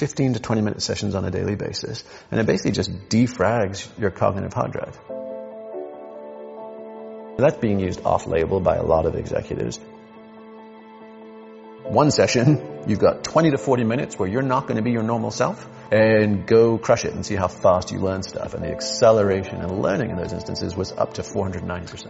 [0.00, 2.02] 15 to 20 minute sessions on a daily basis.
[2.30, 4.98] And it basically just defrags your cognitive hard drive.
[7.36, 9.78] That's being used off label by a lot of executives.
[11.84, 15.02] One session, you've got 20 to 40 minutes where you're not going to be your
[15.02, 18.54] normal self and go crush it and see how fast you learn stuff.
[18.54, 22.06] And the acceleration and learning in those instances was up to 490%.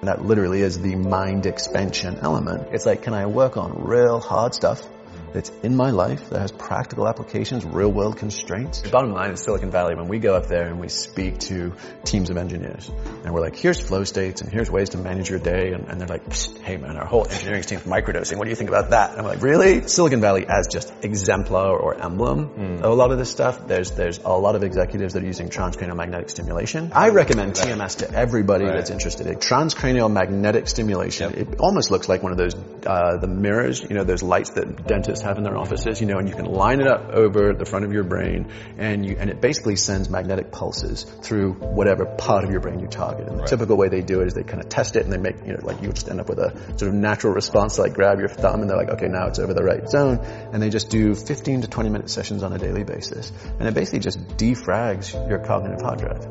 [0.00, 2.68] And that literally is the mind expansion element.
[2.72, 4.82] It's like, can I work on real hard stuff
[5.32, 8.82] that's in my life that has practical applications, real world constraints.
[8.82, 11.74] The bottom line is Silicon Valley, when we go up there and we speak to
[12.04, 12.90] teams of engineers
[13.24, 15.72] and we're like, here's flow states and here's ways to manage your day.
[15.72, 18.36] And, and they're like, hey man, our whole engineering team's microdosing.
[18.36, 19.10] What do you think about that?
[19.10, 19.86] And I'm like, really?
[19.88, 22.78] Silicon Valley as just exemplar or emblem mm.
[22.78, 23.66] of a lot of this stuff.
[23.66, 26.92] There's, there's a lot of executives that are using transcranial magnetic stimulation.
[26.94, 28.74] I recommend TMS to everybody right.
[28.74, 31.32] that's interested in transcranial magnetic stimulation.
[31.32, 31.38] Yep.
[31.38, 32.54] It almost looks like one of those,
[32.86, 36.18] uh, the mirrors, you know, those lights that dentists have in their offices, you know,
[36.18, 39.30] and you can line it up over the front of your brain and you, and
[39.30, 43.28] it basically sends magnetic pulses through whatever part of your brain you target.
[43.28, 45.18] And the typical way they do it is they kind of test it and they
[45.18, 47.82] make, you know, like you just end up with a sort of natural response to
[47.82, 50.18] like grab your thumb and they're like, okay, now it's over the right zone.
[50.52, 53.32] And they just do 15 to 20 minute sessions on a daily basis.
[53.58, 56.24] And it basically just defrags your cognitive hard drive.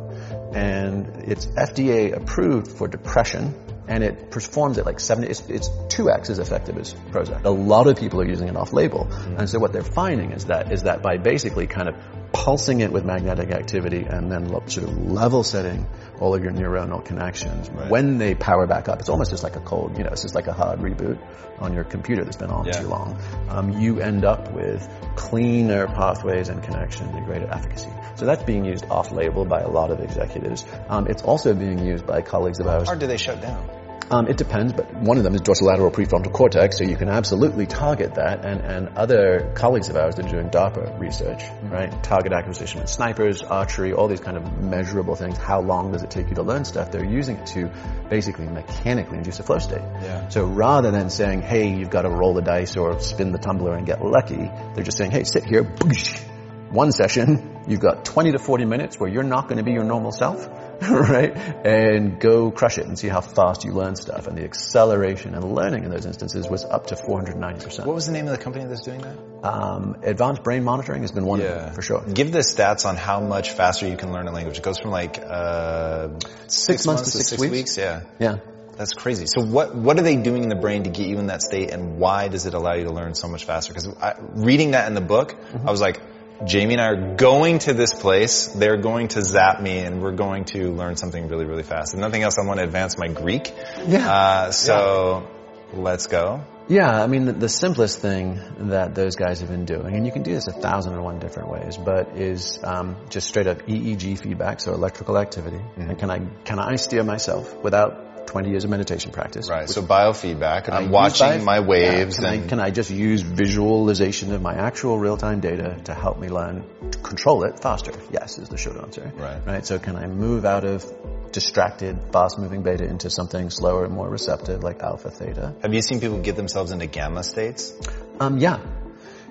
[0.56, 3.54] And it's FDA approved for depression
[3.88, 7.46] and it performs at like 70, it's, it's 2x as effective as Prozac.
[7.46, 9.06] A lot of people are using it off label.
[9.06, 9.38] Mm-hmm.
[9.38, 11.96] And so what they're finding is that, is that by basically kind of
[12.34, 15.88] pulsing it with magnetic activity and then sort of level setting
[16.20, 17.90] all of your neuronal connections, right.
[17.90, 20.36] when they power back up, it's almost just like a cold, you know, it's just
[20.36, 21.18] like a hard reboot
[21.60, 22.74] on your computer that's been on yeah.
[22.74, 23.18] too long.
[23.50, 27.90] Um, you end up with cleaner pathways and connections and greater efficacy.
[28.16, 30.66] So that's being used off label by a lot of executives.
[30.90, 32.84] Um, it's also being used by colleagues of ours.
[32.84, 33.77] How hard do they shut down?
[34.10, 37.66] Um, it depends, but one of them is dorsolateral prefrontal cortex, so you can absolutely
[37.66, 38.46] target that.
[38.46, 41.70] And, and other colleagues of ours that are doing DARPA research, mm-hmm.
[41.70, 42.04] right?
[42.04, 45.38] Target acquisition with snipers, archery, all these kind of measurable things.
[45.38, 46.92] How long does it take you to learn stuff?
[46.92, 47.70] They're using it to
[48.10, 49.82] basically mechanically induce a flow state.
[49.82, 50.30] Yeah.
[50.30, 53.76] So rather than saying, hey, you've got to roll the dice or spin the tumbler
[53.76, 56.24] and get lucky, they're just saying, hey, sit here, boosh,
[56.72, 59.84] one session, you've got 20 to 40 minutes where you're not going to be your
[59.84, 60.48] normal self
[60.82, 61.36] right?
[61.66, 64.28] And go crush it and see how fast you learn stuff.
[64.28, 67.86] And the acceleration and learning in those instances was up to 490%.
[67.86, 69.18] What was the name of the company that's doing that?
[69.44, 71.48] Um, Advanced Brain Monitoring has been one yeah.
[71.48, 72.02] of them, for sure.
[72.02, 74.60] Give the stats on how much faster you can learn a language.
[74.60, 77.52] It goes from like, uh, six, six months, months, to six, six weeks.
[77.52, 77.78] weeks.
[77.78, 78.02] Yeah.
[78.20, 78.38] Yeah.
[78.78, 79.26] That's crazy.
[79.26, 81.72] So what what are they doing in the brain to get you in that state,
[81.72, 83.74] and why does it allow you to learn so much faster?
[83.74, 83.90] Because
[84.36, 85.68] reading that in the book, mm-hmm.
[85.68, 86.00] I was like,
[86.46, 88.48] Jamie and I are going to this place.
[88.48, 91.94] They're going to zap me and we're going to learn something really, really fast.
[91.94, 93.54] If nothing else, I want to advance my Greek.
[93.88, 94.10] Yeah.
[94.10, 95.28] Uh, so
[95.74, 95.80] yeah.
[95.80, 96.44] let's go.
[96.70, 100.12] Yeah, I mean, the, the, simplest thing that those guys have been doing, and you
[100.12, 103.62] can do this a thousand and one different ways, but is um, just straight up
[103.62, 105.60] EEG feedback, so electrical activity.
[105.60, 105.82] Mm-hmm.
[105.82, 109.50] And can I can I steer myself without 20 years of meditation practice.
[109.50, 109.70] Right.
[109.70, 112.20] So biofeedback, and I'm watching my waves.
[112.22, 112.30] Yeah.
[112.30, 116.28] Can, I, can I just use visualization of my actual real-time data to help me
[116.28, 117.94] learn to control it faster?
[118.12, 119.12] Yes, is the short answer.
[119.16, 119.46] Right.
[119.46, 119.66] Right.
[119.66, 120.86] So can I move out of
[121.32, 125.56] distracted, fast-moving beta into something slower and more receptive, like alpha theta?
[125.62, 127.74] Have you seen people get themselves into gamma states?
[128.20, 128.60] Um, yeah.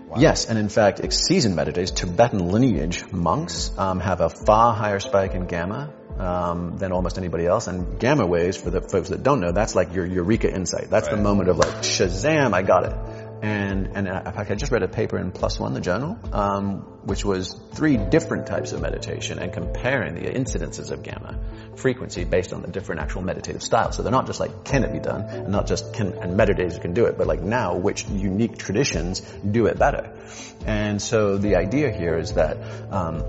[0.06, 0.18] Wow.
[0.18, 5.34] Yes, and in fact, seasoned meditators, Tibetan lineage monks um, have a far higher spike
[5.34, 7.66] in gamma um, than almost anybody else.
[7.66, 10.90] And gamma waves, for the folks that don't know, that's like your eureka insight.
[10.90, 11.16] That's right.
[11.16, 13.26] the moment of like, Shazam, I got it.
[13.42, 17.22] And, and in fact, I just read a paper in One, the journal, um, which
[17.22, 21.38] was three different types of meditation and comparing the incidences of gamma
[21.76, 23.96] frequency based on the different actual meditative styles.
[23.96, 25.22] So they're not just like, can it be done?
[25.22, 29.20] And not just can, and meditators can do it, but like now, which unique traditions
[29.20, 30.16] do it better?
[30.64, 32.56] And so the idea here is that,
[32.90, 33.22] um,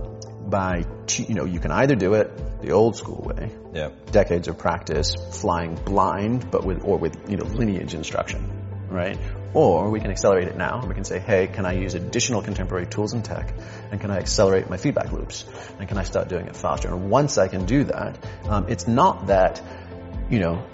[0.49, 0.85] by,
[1.17, 2.31] you know, you can either do it
[2.67, 3.51] the old school way.
[3.73, 4.11] Yep.
[4.11, 8.41] Decades of practice, flying blind, but with, or with, you know, lineage instruction,
[8.89, 9.17] right?
[9.53, 10.85] Or we can accelerate it now.
[10.85, 13.53] We can say, hey, can I use additional contemporary tools and tech?
[13.91, 15.45] And can I accelerate my feedback loops?
[15.79, 16.89] And can I start doing it faster?
[16.89, 19.61] And once I can do that, um, it's not that,
[20.29, 20.65] you know,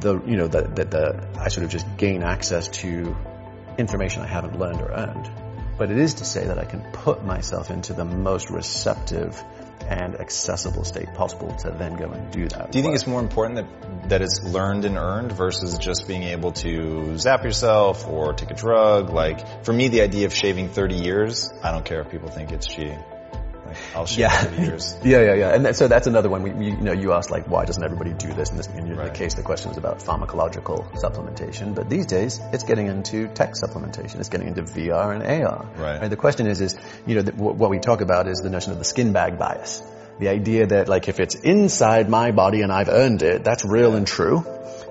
[0.00, 3.14] the, you know, that the, the, I sort of just gain access to
[3.76, 5.30] information I haven't learned or earned.
[5.76, 9.38] But it is to say that I can put myself into the most receptive
[9.88, 12.72] and accessible state possible to then go and do that.
[12.72, 16.22] Do you think it's more important that that it's learned and earned versus just being
[16.22, 19.10] able to zap yourself or take a drug?
[19.10, 22.52] Like for me, the idea of shaving 30 years, I don't care if people think
[22.52, 23.02] it's cheating.
[23.94, 24.40] I'll shave Yeah.
[24.46, 24.96] over the years.
[25.04, 25.54] Yeah, yeah, yeah.
[25.54, 26.42] And that, so that's another one.
[26.42, 28.50] We, we, you know, you asked like, why doesn't everybody do this?
[28.50, 29.12] In this in your Right.
[29.14, 31.74] case, the question was about pharmacological supplementation.
[31.74, 34.20] But these days, it's getting into tech supplementation.
[34.20, 35.66] It's getting into VR and AR.
[35.76, 36.02] Right.
[36.02, 36.76] And The question is, is
[37.06, 39.38] you know, the, what what we talk about is the notion of the skin bag
[39.38, 39.82] bias.
[40.18, 43.94] The idea that like if it's inside my body and I've earned it, that's real
[43.94, 44.44] and true.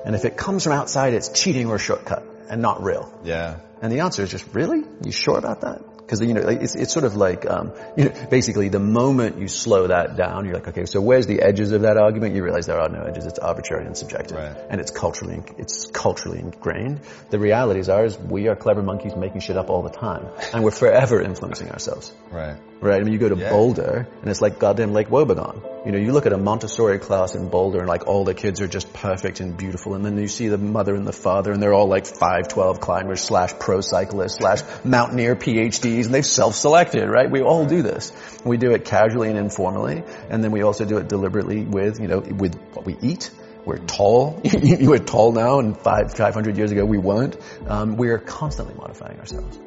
[0.05, 3.11] And if it comes from outside, it's cheating or a shortcut and not real.
[3.23, 3.57] Yeah.
[3.81, 4.83] And the answer is just, really?
[5.03, 5.81] You sure about that?
[6.05, 9.47] Because, you know, it's, it's sort of like, um, you know, basically the moment you
[9.47, 12.35] slow that down, you're like, okay, so where's the edges of that argument?
[12.35, 13.25] You realize there are no edges.
[13.25, 14.37] It's arbitrary and subjective.
[14.37, 14.55] Right.
[14.69, 17.01] And it's culturally, it's culturally ingrained.
[17.31, 20.27] The realities are is we are clever monkeys making shit up all the time.
[20.53, 22.13] And we're forever influencing ourselves.
[22.29, 22.57] Right.
[22.81, 22.99] Right?
[22.99, 23.49] I mean, you go to Yeah.
[23.49, 25.61] Boulder, and it's like goddamn Lake Wobegon.
[25.85, 28.59] You know, you look at a Montessori class in Boulder, and like all the kids
[28.61, 31.61] are just perfect and beautiful, and then you see the mother and the father, and
[31.61, 37.29] they're all like 5'12 climbers slash pro cyclists slash mountaineer PhDs, and they've self-selected, right?
[37.29, 38.11] We all do this.
[38.43, 42.07] We do it casually and informally, and then we also do it deliberately with, you
[42.07, 43.29] know, with what we eat.
[43.65, 44.41] We're tall.
[44.53, 47.35] We're tall now, and five, 500 years ago we weren't.
[47.67, 49.57] Um, we are constantly modifying ourselves.